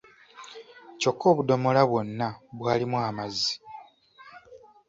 Kyokka 0.99 1.25
obudomola 1.31 1.81
bwonna 1.89 2.27
bwalimu 2.57 2.97
amazzi. 3.09 3.53